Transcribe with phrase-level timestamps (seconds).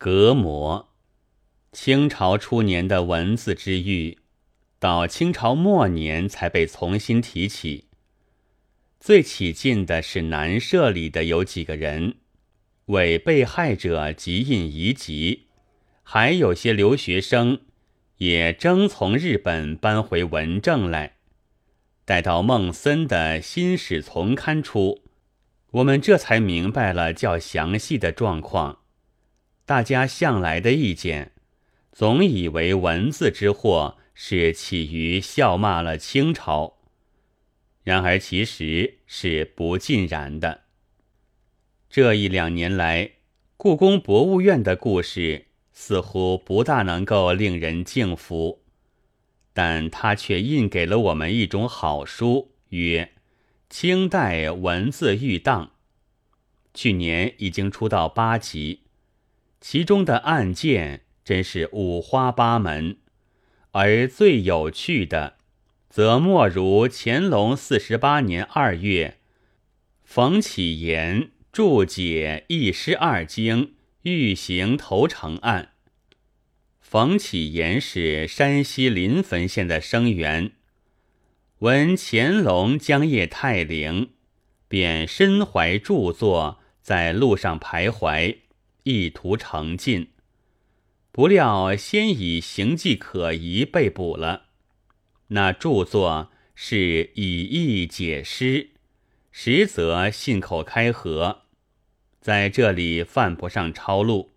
[0.00, 0.90] 隔膜，
[1.72, 4.18] 清朝初年的文字之狱，
[4.78, 7.86] 到清朝末年才被重新提起。
[9.00, 12.14] 最起劲的是南社里的有几个人，
[12.86, 15.48] 为被害者集印遗籍，
[16.04, 17.62] 还有些留学生
[18.18, 21.16] 也争从日本搬回文政来。
[22.04, 25.02] 待到孟森的新史丛刊出，
[25.72, 28.78] 我们这才明白了较详细的状况。
[29.68, 31.32] 大家向来的意见，
[31.92, 36.78] 总以为文字之祸是起于笑骂了清朝，
[37.84, 40.62] 然而其实是不尽然的。
[41.90, 43.10] 这一两年来，
[43.58, 48.62] 故宫博物院的故事似乎不大能够令人敬服，
[49.52, 53.04] 但它却印给了我们一种好书，曰
[53.68, 55.66] 《清代文字玉档》，
[56.72, 58.84] 去年已经出到八集。
[59.60, 62.96] 其中的案件真是五花八门，
[63.72, 65.38] 而最有趣的，
[65.90, 69.18] 则莫如乾隆四十八年二月，
[70.04, 73.66] 冯启言注解《一诗二经》
[74.02, 75.72] 欲行投诚案。
[76.80, 80.52] 冯启言是山西临汾县的生员，
[81.58, 84.12] 闻乾隆将谒太陵，
[84.68, 88.38] 便身怀著作，在路上徘徊。
[88.88, 90.08] 意图成进，
[91.12, 94.46] 不料先以行迹可疑被捕了。
[95.28, 98.70] 那著作是以意解诗，
[99.30, 101.42] 实则信口开河，
[102.18, 104.30] 在这里犯不上抄录。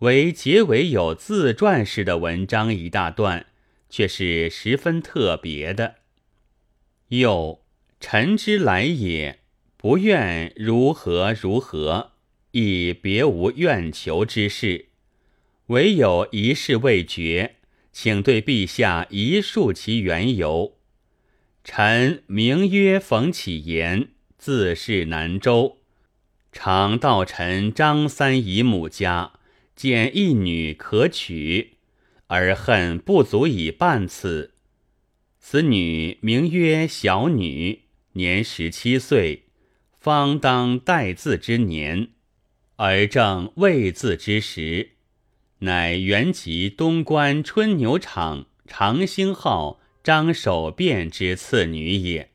[0.00, 3.46] 唯结尾有自传式的文章一大段，
[3.88, 5.94] 却是十分特别的。
[7.08, 7.64] 又
[7.98, 9.40] 臣之来也，
[9.78, 12.13] 不愿如何如何。
[12.56, 14.86] 亦别无愿求之事，
[15.66, 17.56] 唯有一事未决，
[17.90, 20.76] 请对陛下一述其缘由。
[21.64, 25.78] 臣名曰冯启言，自是南州，
[26.52, 29.32] 常到臣张三姨母家，
[29.74, 31.72] 见一女可娶，
[32.28, 34.52] 而恨不足以伴此。
[35.40, 37.80] 此女名曰小女，
[38.12, 39.46] 年十七岁，
[39.98, 42.10] 方当待字之年。
[42.76, 44.90] 而正未字之时，
[45.60, 52.30] 乃原籍东关春牛场长兴号张守变之次女也。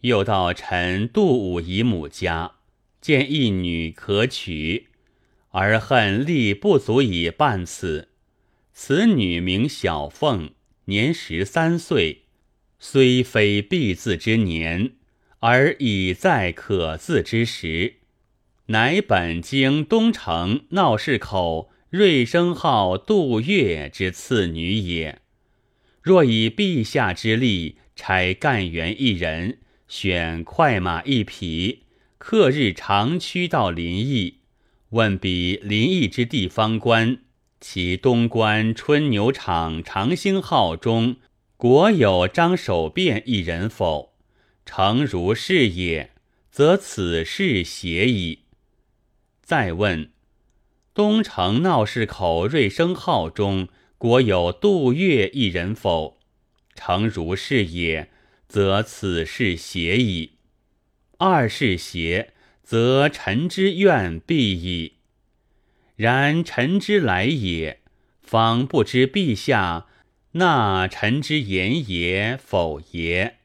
[0.00, 2.52] 又到臣杜武姨母家，
[3.00, 4.88] 见一女可娶，
[5.50, 8.08] 而恨力不足以伴此。
[8.72, 10.50] 此女名小凤，
[10.86, 12.22] 年十三岁，
[12.78, 14.92] 虽非必字之年，
[15.40, 17.96] 而已在可字之时。
[18.68, 25.20] 乃本京东城闹市口瑞声号杜月之次女也。
[26.00, 31.82] 若以陛下之力，差干员一人，选快马一匹，
[32.16, 34.38] 刻日长驱到临邑，
[34.90, 37.18] 问彼临邑之地方官，
[37.60, 41.16] 其东关春牛场长兴号中
[41.58, 44.14] 国有张守变一人否？
[44.64, 46.12] 诚如是也，
[46.50, 48.43] 则此事邪矣。
[49.44, 50.10] 再问：
[50.94, 53.68] 东城闹市口瑞声号中
[53.98, 56.18] 国有杜月一人否？
[56.74, 58.08] 诚如是也，
[58.48, 60.38] 则此事邪矣。
[61.18, 62.32] 二是邪，
[62.62, 64.94] 则臣之愿必矣。
[65.94, 67.82] 然臣之来也，
[68.22, 69.86] 方不知陛下
[70.32, 73.36] 纳臣之言也否也，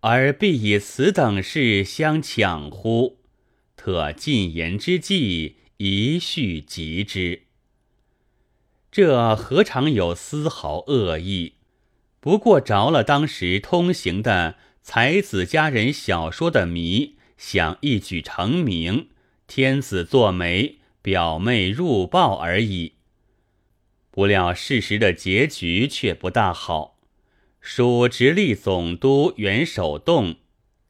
[0.00, 3.18] 而必以此等事相抢乎？
[3.84, 7.42] 特进言之计，一叙及之。
[8.92, 11.54] 这何尝有丝毫恶意？
[12.20, 19.08] 不过着了当时通行的才子佳人小说的迷，想一举成名，
[19.48, 22.92] 天子作媒，表妹入报而已。
[24.12, 27.00] 不料事实的结局却不大好。
[27.60, 30.36] 蜀直隶总督袁守栋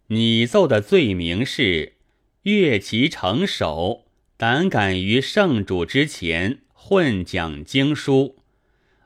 [0.09, 1.95] 拟奏的罪名是。
[2.43, 4.07] 越其成首，
[4.37, 8.39] 胆敢于圣主之前混讲经书，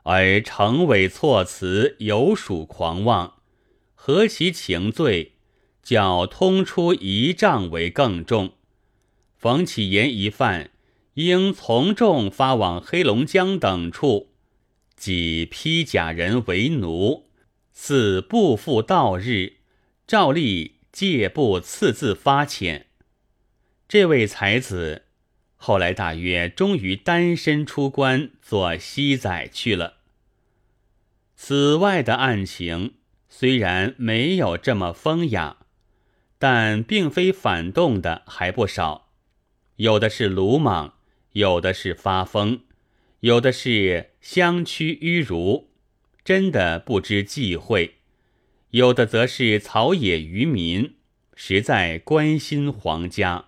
[0.01, 3.35] 而成伪措辞，有属狂妄，
[3.93, 5.33] 何其情罪？
[5.83, 8.53] 较通出一丈为更重。
[9.37, 10.71] 冯启言一犯，
[11.13, 14.31] 应从重发往黑龙江等处，
[14.95, 17.27] 即披甲人为奴，
[17.71, 19.57] 似不复道日，
[20.07, 22.85] 照例戒不赐字发遣。
[23.87, 25.03] 这位才子，
[25.55, 29.97] 后来大约终于单身出关做西仔去了。
[31.35, 32.95] 此外的案情
[33.29, 35.57] 虽然没有这么风雅，
[36.37, 39.13] 但并非反动的还不少，
[39.77, 40.95] 有的是鲁莽，
[41.31, 42.61] 有的是发疯，
[43.21, 45.69] 有的是相屈迂儒，
[46.25, 47.91] 真的不知忌讳；
[48.71, 50.95] 有的则是草野渔民，
[51.35, 53.46] 实在关心皇家，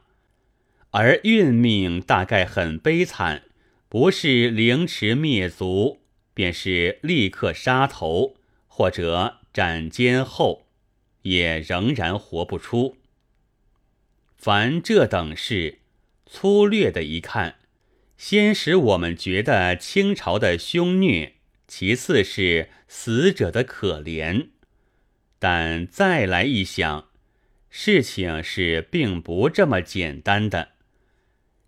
[0.91, 3.43] 而运命大概很悲惨，
[3.87, 5.99] 不是凌迟灭族。
[6.31, 10.67] 便是立刻杀头，或者斩监后，
[11.23, 12.95] 也仍然活不出。
[14.37, 15.79] 凡这等事，
[16.25, 17.55] 粗略的一看，
[18.15, 21.33] 先使我们觉得清朝的凶虐，
[21.67, 24.51] 其次是死者的可怜。
[25.39, 27.09] 但再来一想，
[27.69, 30.69] 事情是并不这么简单的。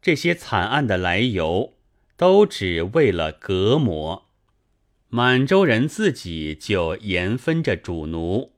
[0.01, 1.75] 这些惨案的来由，
[2.18, 4.30] 都只为了隔膜。
[5.09, 8.53] 满洲人自己就严分着主奴，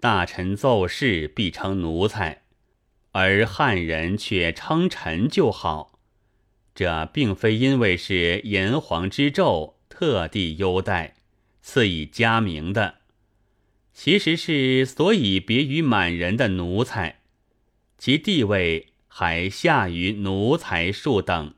[0.00, 2.42] 大臣奏事必称奴才，
[3.12, 5.98] 而汉人却称臣就好。
[6.74, 11.16] 这并非因为是炎黄之胄特地优待，
[11.60, 12.94] 赐以佳名的，
[13.92, 17.20] 其实是所以别于满人的奴才，
[17.98, 21.52] 其地位还下于奴才数等。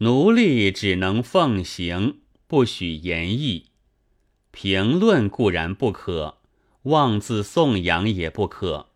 [0.00, 2.18] 奴隶只能奉行。
[2.48, 3.70] 不许言议，
[4.52, 6.38] 评论固然不可，
[6.82, 8.90] 妄自颂扬也不可。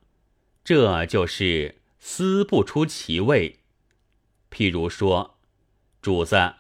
[0.62, 3.58] 这就是思不出其味。
[4.52, 5.36] 譬如说，
[6.00, 6.54] 主子，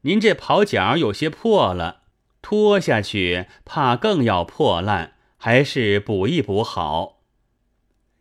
[0.00, 2.04] 您这袍脚有些破了，
[2.40, 7.13] 脱下去怕更要破烂，还是补一补好。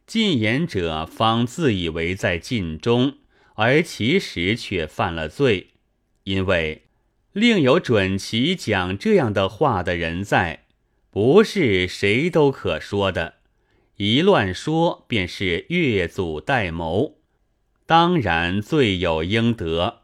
[0.06, 3.16] 进言者方自以为在尽忠，
[3.56, 5.72] 而其实却犯了罪，
[6.24, 6.84] 因为。
[7.32, 10.66] 另有准其讲这样的话的人在，
[11.10, 13.36] 不是谁都可说的。
[13.98, 17.18] 一乱说，便是越俎代谋，
[17.88, 20.02] 当然罪有应得。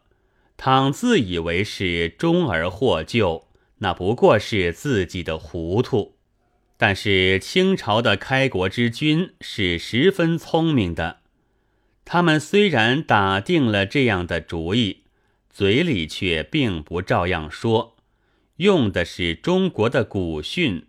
[0.56, 3.46] 倘自以为是忠而获救，
[3.78, 6.16] 那不过是自己的糊涂。
[6.82, 11.18] 但是清朝的开国之君是十分聪明的，
[12.06, 15.02] 他们虽然打定了这样的主意。
[15.50, 17.96] 嘴里却并不照样说，
[18.56, 20.86] 用的是中国的古训，“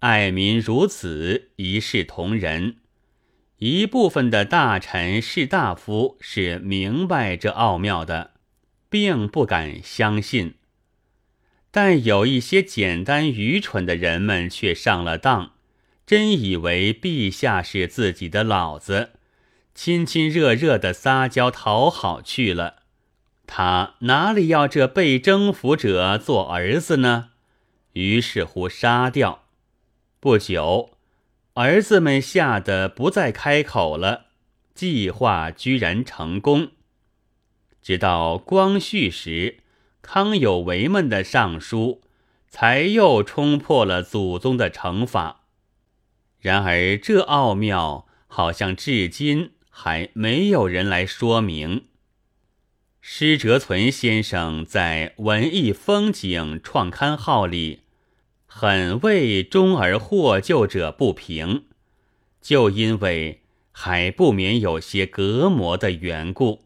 [0.00, 2.78] 爱民如子，一视同仁”。
[3.58, 8.32] 一部分的大臣士大夫是明白这奥妙的，
[8.88, 10.54] 并不敢相信；
[11.70, 15.52] 但有一些简单愚蠢的人们却上了当，
[16.06, 19.10] 真以为陛下是自己的老子，
[19.74, 22.76] 亲亲热热的撒娇讨好去了。
[23.46, 27.30] 他哪里要这被征服者做儿子呢？
[27.94, 29.44] 于是乎杀掉。
[30.20, 30.90] 不久，
[31.54, 34.26] 儿子们吓得不再开口了。
[34.74, 36.70] 计划居然成功。
[37.82, 39.58] 直到光绪时，
[40.02, 42.02] 康有为们的上书
[42.48, 45.42] 才又冲破了祖宗的惩罚。
[46.40, 51.84] 然而这奥妙，好像至今还没有人来说明。
[53.00, 57.80] 施哲存先生在《文艺风景创刊号》里，
[58.46, 61.64] 很为忠而获救者不平，
[62.40, 63.42] 就因为
[63.72, 66.64] 还不免有些隔膜的缘故。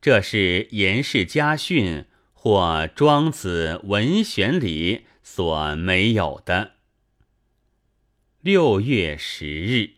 [0.00, 2.06] 这是严氏家训
[2.44, 6.72] 或庄子文选里所没有的。
[8.42, 9.93] 六月十日。